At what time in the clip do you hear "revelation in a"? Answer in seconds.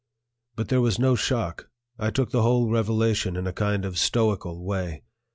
2.71-3.53